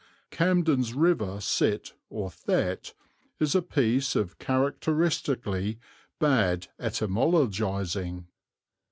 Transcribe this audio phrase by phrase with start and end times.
[0.31, 2.95] Camden's 'river Sit or Thet'
[3.39, 5.77] is a piece of characteristically
[6.17, 8.25] bad etymologising."